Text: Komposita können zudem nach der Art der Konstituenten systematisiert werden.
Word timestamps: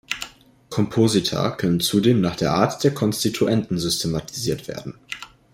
Komposita 0.71 1.51
können 1.51 1.79
zudem 1.79 2.21
nach 2.21 2.35
der 2.35 2.53
Art 2.55 2.83
der 2.83 2.91
Konstituenten 2.91 3.77
systematisiert 3.77 4.67
werden. 4.67 4.95